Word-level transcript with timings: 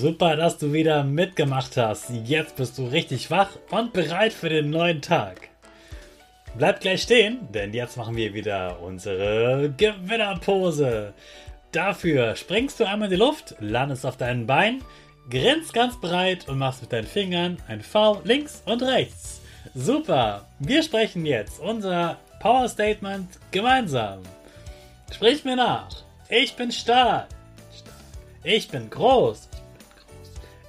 Super, 0.00 0.34
dass 0.34 0.56
du 0.56 0.72
wieder 0.72 1.04
mitgemacht 1.04 1.76
hast. 1.76 2.08
Jetzt 2.24 2.56
bist 2.56 2.78
du 2.78 2.86
richtig 2.86 3.30
wach 3.30 3.50
und 3.70 3.92
bereit 3.92 4.32
für 4.32 4.48
den 4.48 4.70
neuen 4.70 5.02
Tag. 5.02 5.50
Bleib 6.56 6.80
gleich 6.80 7.02
stehen, 7.02 7.46
denn 7.52 7.74
jetzt 7.74 7.98
machen 7.98 8.16
wir 8.16 8.32
wieder 8.32 8.80
unsere 8.80 9.70
Gewinnerpose. 9.76 11.12
Dafür 11.72 12.34
springst 12.34 12.80
du 12.80 12.88
einmal 12.88 13.08
in 13.08 13.18
die 13.18 13.22
Luft, 13.22 13.56
landest 13.60 14.06
auf 14.06 14.16
deinen 14.16 14.46
Beinen, 14.46 14.82
grinst 15.28 15.74
ganz 15.74 16.00
breit 16.00 16.48
und 16.48 16.56
machst 16.56 16.80
mit 16.80 16.94
deinen 16.94 17.06
Fingern 17.06 17.58
ein 17.68 17.82
V 17.82 18.22
links 18.24 18.62
und 18.64 18.82
rechts. 18.82 19.42
Super, 19.74 20.46
wir 20.60 20.82
sprechen 20.82 21.26
jetzt 21.26 21.60
unser 21.60 22.16
Power 22.40 22.70
Statement 22.70 23.28
gemeinsam. 23.50 24.20
Sprich 25.12 25.44
mir 25.44 25.56
nach. 25.56 25.90
Ich 26.30 26.56
bin 26.56 26.72
stark. 26.72 27.26
Ich 28.42 28.66
bin 28.68 28.88
groß. 28.88 29.49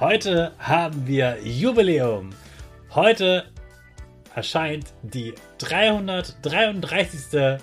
Heute 0.00 0.52
haben 0.58 1.06
wir 1.06 1.36
Jubiläum. 1.44 2.30
Heute 2.94 3.44
erscheint 4.34 4.86
die 5.02 5.34
333. 5.58 7.60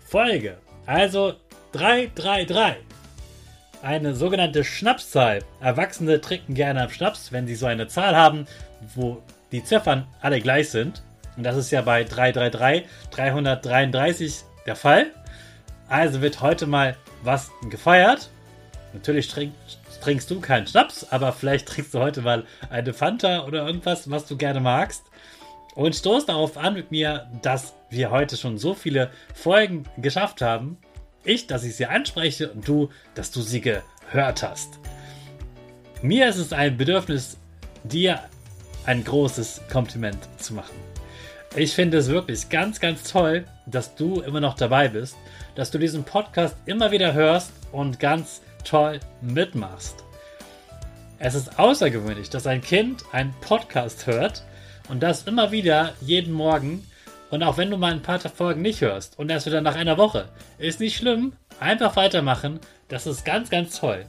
Folge. 0.00 0.56
Also 0.84 1.34
333. 1.70 2.82
Eine 3.82 4.16
sogenannte 4.16 4.64
Schnapszahl. 4.64 5.44
Erwachsene 5.60 6.20
trinken 6.20 6.54
gerne 6.54 6.82
am 6.82 6.90
Schnaps, 6.90 7.30
wenn 7.30 7.46
sie 7.46 7.54
so 7.54 7.66
eine 7.66 7.86
Zahl 7.86 8.16
haben, 8.16 8.48
wo 8.96 9.22
die 9.52 9.62
Ziffern 9.62 10.08
alle 10.20 10.40
gleich 10.40 10.70
sind. 10.70 11.04
Und 11.36 11.44
das 11.44 11.56
ist 11.56 11.70
ja 11.70 11.82
bei 11.82 12.02
333, 12.02 12.84
333 13.12 14.42
der 14.66 14.74
Fall. 14.74 15.06
Also 15.88 16.20
wird 16.20 16.40
heute 16.40 16.66
mal 16.66 16.96
was 17.22 17.52
gefeiert. 17.70 18.28
Natürlich 18.92 19.28
trinkt 19.28 19.79
trinkst 20.00 20.30
du 20.30 20.40
keinen 20.40 20.66
Schnaps, 20.66 21.06
aber 21.10 21.32
vielleicht 21.32 21.68
trinkst 21.68 21.94
du 21.94 22.00
heute 22.00 22.22
mal 22.22 22.44
eine 22.70 22.92
Fanta 22.92 23.44
oder 23.44 23.66
irgendwas, 23.66 24.10
was 24.10 24.26
du 24.26 24.36
gerne 24.36 24.60
magst. 24.60 25.04
Und 25.74 25.94
stoß 25.94 26.26
darauf 26.26 26.56
an 26.56 26.74
mit 26.74 26.90
mir, 26.90 27.28
dass 27.42 27.74
wir 27.90 28.10
heute 28.10 28.36
schon 28.36 28.58
so 28.58 28.74
viele 28.74 29.10
Folgen 29.34 29.84
geschafft 29.98 30.42
haben. 30.42 30.78
Ich, 31.24 31.46
dass 31.46 31.64
ich 31.64 31.76
sie 31.76 31.86
anspreche 31.86 32.50
und 32.50 32.66
du, 32.66 32.88
dass 33.14 33.30
du 33.30 33.40
sie 33.40 33.60
gehört 33.60 34.42
hast. 34.42 34.78
Mir 36.02 36.28
ist 36.28 36.38
es 36.38 36.52
ein 36.52 36.76
Bedürfnis, 36.76 37.36
dir 37.84 38.20
ein 38.86 39.04
großes 39.04 39.62
Kompliment 39.70 40.18
zu 40.38 40.54
machen. 40.54 40.74
Ich 41.56 41.74
finde 41.74 41.98
es 41.98 42.08
wirklich 42.08 42.48
ganz, 42.48 42.80
ganz 42.80 43.10
toll, 43.10 43.44
dass 43.66 43.94
du 43.94 44.20
immer 44.20 44.40
noch 44.40 44.54
dabei 44.54 44.88
bist, 44.88 45.16
dass 45.56 45.70
du 45.70 45.78
diesen 45.78 46.04
Podcast 46.04 46.56
immer 46.66 46.90
wieder 46.90 47.12
hörst 47.12 47.52
und 47.72 48.00
ganz 48.00 48.40
toll 48.64 49.00
mitmachst. 49.20 50.04
Es 51.18 51.34
ist 51.34 51.58
außergewöhnlich, 51.58 52.30
dass 52.30 52.46
ein 52.46 52.62
Kind 52.62 53.04
einen 53.12 53.34
Podcast 53.42 54.06
hört 54.06 54.42
und 54.88 55.02
das 55.02 55.24
immer 55.24 55.52
wieder 55.52 55.92
jeden 56.00 56.32
Morgen. 56.32 56.86
Und 57.30 57.42
auch 57.42 57.58
wenn 57.58 57.70
du 57.70 57.76
mal 57.76 57.92
ein 57.92 58.00
paar 58.02 58.18
Folgen 58.20 58.62
nicht 58.62 58.80
hörst 58.80 59.18
und 59.18 59.30
erst 59.30 59.44
wieder 59.46 59.60
nach 59.60 59.76
einer 59.76 59.98
Woche, 59.98 60.30
ist 60.58 60.80
nicht 60.80 60.96
schlimm. 60.96 61.34
Einfach 61.60 61.94
weitermachen. 61.94 62.58
Das 62.88 63.06
ist 63.06 63.24
ganz, 63.24 63.50
ganz 63.50 63.78
toll. 63.78 64.06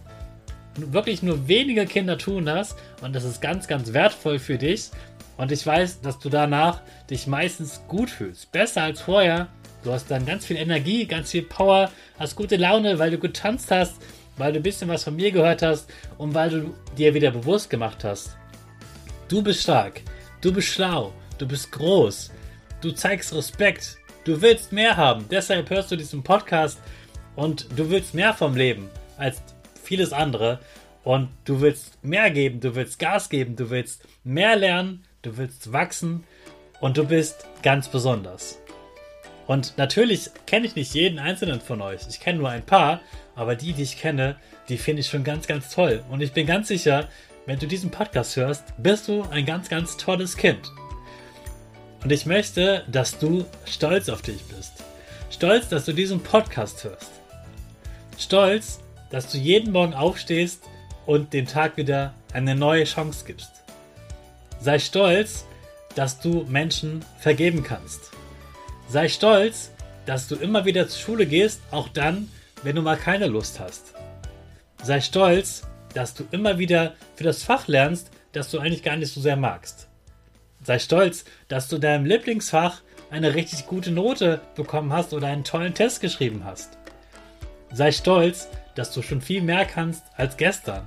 Wirklich 0.76 1.22
nur 1.22 1.50
wenige 1.50 1.86
Kinder 1.86 2.18
tun 2.18 2.46
das 2.46 2.78
und 3.02 3.14
das 3.14 3.26
ist 3.26 3.42
ganz, 3.42 3.68
ganz 3.68 3.92
wertvoll 3.92 4.40
für 4.40 4.58
dich. 4.58 4.90
Und 5.36 5.52
ich 5.52 5.66
weiß, 5.66 6.00
dass 6.00 6.18
du 6.18 6.30
danach 6.30 6.80
dich 7.10 7.28
meistens 7.28 7.82
gut 7.90 8.10
fühlst. 8.10 8.52
Besser 8.54 8.84
als 8.84 9.02
vorher. 9.02 9.50
Du 9.84 9.92
hast 9.92 10.10
dann 10.10 10.26
ganz 10.26 10.46
viel 10.46 10.58
Energie, 10.58 11.08
ganz 11.08 11.32
viel 11.32 11.42
Power, 11.42 11.92
hast 12.18 12.36
gute 12.36 12.56
Laune, 12.56 13.00
weil 13.00 13.12
du 13.12 13.18
getanzt 13.18 13.70
hast 13.72 13.96
weil 14.42 14.54
du 14.54 14.60
ein 14.60 14.64
bisschen 14.64 14.90
was 14.90 15.04
von 15.04 15.16
mir 15.16 15.32
gehört 15.32 15.62
hast 15.62 15.88
und 16.18 16.34
weil 16.34 16.50
du 16.50 16.74
dir 16.98 17.14
wieder 17.14 17.30
bewusst 17.30 17.70
gemacht 17.70 18.04
hast. 18.04 18.36
Du 19.28 19.44
bist 19.44 19.62
stark, 19.62 20.02
du 20.42 20.52
bist 20.52 20.68
schlau, 20.68 21.14
du 21.38 21.48
bist 21.48 21.72
groß, 21.72 22.32
du 22.82 22.92
zeigst 22.92 23.36
Respekt, 23.36 23.98
du 24.24 24.42
willst 24.42 24.72
mehr 24.72 24.98
haben. 24.98 25.26
Deshalb 25.30 25.70
hörst 25.70 25.92
du 25.92 25.96
diesen 25.96 26.24
Podcast 26.24 26.82
und 27.36 27.68
du 27.76 27.92
willst 27.92 28.16
mehr 28.16 28.34
vom 28.34 28.56
Leben 28.56 28.90
als 29.18 29.44
vieles 29.84 30.12
andere. 30.12 30.60
Und 31.04 31.30
du 31.46 31.62
willst 31.62 32.04
mehr 32.04 32.32
geben, 32.32 32.60
du 32.60 32.76
willst 32.76 32.98
Gas 32.98 33.30
geben, 33.30 33.56
du 33.56 33.70
willst 33.70 34.04
mehr 34.24 34.56
lernen, 34.56 35.04
du 35.22 35.38
willst 35.38 35.72
wachsen 35.72 36.24
und 36.80 36.98
du 36.98 37.06
bist 37.06 37.46
ganz 37.62 37.88
besonders. 37.88 38.60
Und 39.48 39.78
natürlich 39.78 40.30
kenne 40.46 40.66
ich 40.66 40.76
nicht 40.76 40.94
jeden 40.94 41.20
einzelnen 41.20 41.62
von 41.62 41.82
euch. 41.82 42.02
Ich 42.10 42.20
kenne 42.20 42.40
nur 42.40 42.50
ein 42.50 42.66
paar, 42.66 43.02
aber 43.42 43.56
die, 43.56 43.74
die 43.74 43.82
ich 43.82 43.98
kenne, 43.98 44.36
die 44.70 44.78
finde 44.78 45.00
ich 45.00 45.08
schon 45.08 45.24
ganz, 45.24 45.48
ganz 45.48 45.74
toll. 45.74 46.04
Und 46.12 46.22
ich 46.22 46.32
bin 46.32 46.46
ganz 46.46 46.68
sicher, 46.68 47.10
wenn 47.48 47.58
du 47.58 47.66
diesen 47.66 47.90
Podcast 47.90 48.36
hörst, 48.36 48.66
bist 48.78 49.08
du 49.08 49.24
ein 49.32 49.48
ganz, 49.48 49.68
ganz 49.68 49.98
tolles 49.98 50.38
Kind. 50.38 50.72
Und 52.04 52.12
ich 52.12 52.28
möchte, 52.28 52.86
dass 52.88 53.18
du 53.18 53.46
stolz 53.66 54.10
auf 54.10 54.22
dich 54.22 54.44
bist. 54.44 54.84
Stolz, 55.32 55.70
dass 55.70 55.86
du 55.86 55.94
diesen 55.94 56.22
Podcast 56.22 56.84
hörst. 56.84 57.10
Stolz, 58.20 58.80
dass 59.10 59.32
du 59.32 59.40
jeden 59.40 59.72
Morgen 59.72 59.96
aufstehst 59.96 60.62
und 61.08 61.34
dem 61.34 61.48
Tag 61.48 61.78
wieder 61.78 62.14
eine 62.34 62.54
neue 62.54 62.84
Chance 62.84 63.26
gibst. 63.26 63.64
Sei 64.60 64.78
stolz, 64.78 65.46
dass 65.96 66.20
du 66.20 66.46
Menschen 66.48 67.04
vergeben 67.18 67.64
kannst. 67.64 68.12
Sei 68.88 69.10
stolz, 69.10 69.72
dass 70.06 70.28
du 70.28 70.36
immer 70.36 70.64
wieder 70.66 70.88
zur 70.88 71.00
Schule 71.00 71.26
gehst, 71.26 71.62
auch 71.72 71.88
dann, 71.88 72.30
wenn 72.64 72.76
du 72.76 72.82
mal 72.82 72.98
keine 72.98 73.28
Lust 73.28 73.60
hast. 73.60 73.94
Sei 74.84 75.02
stolz, 75.02 75.64
dass 75.94 76.14
du 76.14 76.26
immer 76.32 76.58
wieder 76.58 76.94
für 77.16 77.24
das 77.24 77.44
Fach 77.44 77.68
lernst, 77.68 78.10
das 78.32 78.50
du 78.50 78.60
eigentlich 78.60 78.84
gar 78.84 78.96
nicht 78.96 79.14
so 79.14 79.22
sehr 79.22 79.36
magst. 79.36 79.88
Sei 80.64 80.80
stolz, 80.80 81.26
dass 81.48 81.68
du 81.68 81.78
deinem 81.78 82.06
Lieblingsfach 82.06 82.82
eine 83.10 83.36
richtig 83.36 83.68
gute 83.68 83.92
Note 83.92 84.42
bekommen 84.56 84.94
hast 84.94 85.14
oder 85.14 85.28
einen 85.28 85.44
tollen 85.44 85.74
Test 85.74 86.02
geschrieben 86.02 86.44
hast. 86.46 86.78
Sei 87.72 87.92
stolz, 87.92 88.48
dass 88.76 88.94
du 88.94 89.02
schon 89.02 89.22
viel 89.22 89.42
mehr 89.42 89.66
kannst 89.66 90.04
als 90.16 90.38
gestern. 90.38 90.86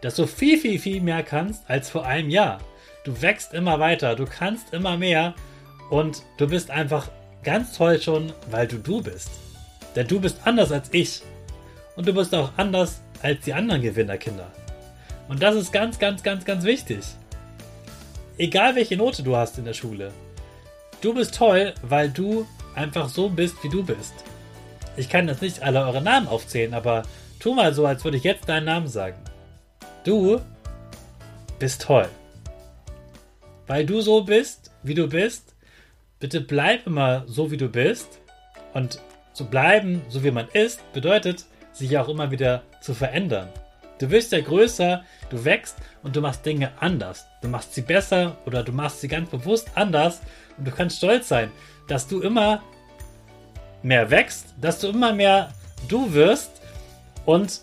Dass 0.00 0.16
du 0.16 0.26
viel, 0.26 0.58
viel, 0.58 0.78
viel 0.78 1.00
mehr 1.00 1.22
kannst 1.22 1.68
als 1.68 1.90
vor 1.90 2.04
einem 2.04 2.30
Jahr. 2.30 2.60
Du 3.04 3.20
wächst 3.20 3.54
immer 3.54 3.78
weiter, 3.78 4.16
du 4.16 4.24
kannst 4.24 4.72
immer 4.72 4.96
mehr 4.96 5.34
und 5.90 6.22
du 6.38 6.48
bist 6.48 6.70
einfach 6.70 7.10
ganz 7.42 7.76
toll 7.76 8.00
schon, 8.00 8.32
weil 8.50 8.66
du 8.66 8.78
du 8.78 9.02
bist. 9.02 9.30
Denn 9.94 10.06
du 10.06 10.20
bist 10.20 10.38
anders 10.44 10.72
als 10.72 10.88
ich. 10.92 11.22
Und 11.96 12.06
du 12.06 12.14
bist 12.14 12.34
auch 12.34 12.50
anders 12.56 13.02
als 13.22 13.44
die 13.44 13.52
anderen 13.52 13.82
Gewinnerkinder. 13.82 14.50
Und 15.28 15.42
das 15.42 15.54
ist 15.54 15.72
ganz, 15.72 15.98
ganz, 15.98 16.22
ganz, 16.22 16.44
ganz 16.44 16.64
wichtig. 16.64 17.04
Egal 18.38 18.74
welche 18.74 18.96
Note 18.96 19.22
du 19.22 19.36
hast 19.36 19.58
in 19.58 19.64
der 19.64 19.74
Schule. 19.74 20.12
Du 21.00 21.14
bist 21.14 21.34
toll, 21.34 21.74
weil 21.82 22.10
du 22.10 22.46
einfach 22.74 23.08
so 23.08 23.28
bist, 23.28 23.56
wie 23.62 23.68
du 23.68 23.84
bist. 23.84 24.14
Ich 24.96 25.08
kann 25.08 25.28
jetzt 25.28 25.42
nicht 25.42 25.62
alle 25.62 25.80
eure 25.84 26.02
Namen 26.02 26.28
aufzählen, 26.28 26.74
aber 26.74 27.02
tu 27.38 27.54
mal 27.54 27.74
so, 27.74 27.86
als 27.86 28.04
würde 28.04 28.16
ich 28.16 28.24
jetzt 28.24 28.48
deinen 28.48 28.64
Namen 28.64 28.88
sagen. 28.88 29.16
Du 30.04 30.40
bist 31.58 31.82
toll. 31.82 32.08
Weil 33.66 33.86
du 33.86 34.00
so 34.00 34.24
bist, 34.24 34.70
wie 34.82 34.94
du 34.94 35.08
bist, 35.08 35.54
bitte 36.18 36.40
bleib 36.40 36.86
immer 36.86 37.24
so, 37.26 37.50
wie 37.50 37.56
du 37.56 37.68
bist. 37.68 38.20
Und 38.74 39.00
zu 39.32 39.46
bleiben, 39.46 40.02
so 40.08 40.22
wie 40.24 40.30
man 40.30 40.48
ist, 40.52 40.92
bedeutet, 40.92 41.44
sich 41.72 41.96
auch 41.98 42.08
immer 42.08 42.30
wieder 42.30 42.62
zu 42.80 42.94
verändern. 42.94 43.48
Du 43.98 44.10
wirst 44.10 44.32
ja 44.32 44.40
größer, 44.40 45.04
du 45.30 45.44
wächst 45.44 45.76
und 46.02 46.16
du 46.16 46.20
machst 46.20 46.44
Dinge 46.44 46.72
anders. 46.80 47.26
Du 47.40 47.48
machst 47.48 47.74
sie 47.74 47.82
besser 47.82 48.36
oder 48.46 48.62
du 48.62 48.72
machst 48.72 49.00
sie 49.00 49.08
ganz 49.08 49.30
bewusst 49.30 49.70
anders 49.74 50.20
und 50.58 50.66
du 50.66 50.72
kannst 50.72 50.98
stolz 50.98 51.28
sein, 51.28 51.50
dass 51.88 52.08
du 52.08 52.20
immer 52.20 52.62
mehr 53.82 54.10
wächst, 54.10 54.46
dass 54.60 54.80
du 54.80 54.88
immer 54.88 55.12
mehr 55.12 55.52
du 55.88 56.12
wirst 56.14 56.50
und 57.24 57.60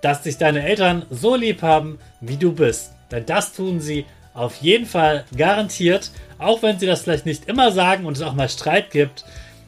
dass 0.00 0.22
dich 0.22 0.38
deine 0.38 0.64
Eltern 0.64 1.06
so 1.10 1.36
lieb 1.36 1.62
haben, 1.62 1.98
wie 2.20 2.36
du 2.36 2.52
bist. 2.52 2.92
Denn 3.10 3.26
das 3.26 3.52
tun 3.52 3.80
sie 3.80 4.06
auf 4.34 4.56
jeden 4.56 4.86
Fall 4.86 5.24
garantiert, 5.36 6.10
auch 6.38 6.62
wenn 6.62 6.78
sie 6.78 6.86
das 6.86 7.02
vielleicht 7.02 7.26
nicht 7.26 7.46
immer 7.46 7.70
sagen 7.72 8.06
und 8.06 8.16
es 8.16 8.22
auch 8.22 8.32
mal 8.32 8.48
Streit 8.48 8.90
gibt. 8.90 9.24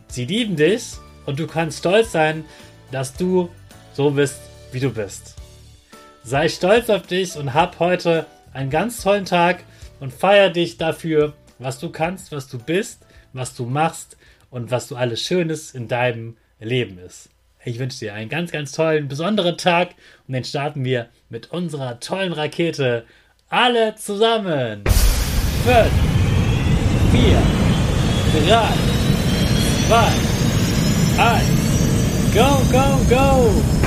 Sie 0.08 0.24
lieben 0.24 0.56
dich 0.56 0.94
und 1.26 1.38
du 1.38 1.46
kannst 1.46 1.78
stolz 1.78 2.12
sein, 2.12 2.44
dass 2.90 3.14
du 3.14 3.50
so 3.92 4.10
bist, 4.10 4.40
wie 4.72 4.80
du 4.80 4.90
bist. 4.90 5.34
Sei 6.22 6.48
stolz 6.48 6.88
auf 6.90 7.06
dich 7.06 7.36
und 7.36 7.54
hab 7.54 7.78
heute 7.80 8.26
einen 8.52 8.70
ganz 8.70 9.02
tollen 9.02 9.24
Tag 9.24 9.64
und 10.00 10.12
feier 10.12 10.50
dich 10.50 10.78
dafür, 10.78 11.34
was 11.58 11.78
du 11.78 11.90
kannst, 11.90 12.32
was 12.32 12.48
du 12.48 12.58
bist, 12.58 13.06
was 13.32 13.54
du 13.54 13.66
machst 13.66 14.16
und 14.50 14.70
was 14.70 14.88
du 14.88 14.96
alles 14.96 15.20
Schönes 15.20 15.72
in 15.72 15.88
deinem 15.88 16.36
Leben 16.60 16.98
ist. 16.98 17.30
Ich 17.64 17.78
wünsche 17.78 17.98
dir 17.98 18.14
einen 18.14 18.28
ganz, 18.28 18.52
ganz 18.52 18.72
tollen, 18.72 19.08
besonderen 19.08 19.56
Tag 19.56 19.94
und 20.28 20.34
den 20.34 20.44
starten 20.44 20.84
wir 20.84 21.08
mit 21.30 21.50
unserer 21.50 21.98
tollen 21.98 22.32
Rakete. 22.32 23.04
Alle 23.48 23.94
zusammen. 23.96 24.84
5, 25.64 25.88
4, 27.12 27.42
3, 28.46 28.68
2, 29.88 30.33
1. 31.16 32.34
Go, 32.34 32.60
go, 32.72 33.04
go! 33.08 33.83